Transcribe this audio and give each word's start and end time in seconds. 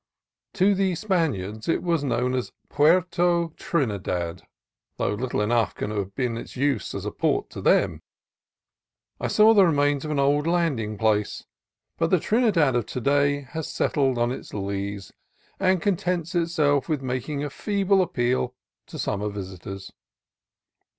To 0.53 0.73
the 0.73 0.95
Spaniards 0.95 1.69
it 1.69 1.83
was 1.83 2.03
known 2.03 2.33
as 2.33 2.53
Puerto 2.69 3.49
Trinidad, 3.55 4.41
though 4.97 5.13
little 5.13 5.41
enough 5.41 5.75
can 5.75 5.91
have 5.91 6.15
been 6.15 6.37
its 6.37 6.55
use 6.55 6.95
as 6.95 7.05
a 7.05 7.11
port 7.11 7.51
to 7.51 7.61
them. 7.61 8.01
I 9.19 9.27
saw 9.27 9.53
the 9.53 9.63
remains 9.63 10.03
of 10.03 10.09
an 10.09 10.17
old 10.17 10.47
landing 10.47 10.97
place, 10.97 11.45
but 11.99 12.09
the 12.09 12.19
Trinidad 12.19 12.75
of 12.75 12.87
to 12.87 12.99
day 12.99 13.41
has 13.51 13.71
settled 13.71 14.17
on 14.17 14.31
its 14.31 14.55
lees, 14.55 15.13
and 15.59 15.79
contents 15.83 16.33
itself 16.33 16.89
with 16.89 17.03
making 17.03 17.43
a 17.43 17.51
feeble 17.51 18.01
appeal 18.01 18.55
to 18.87 18.97
summer 18.97 19.29
visitors. 19.29 19.91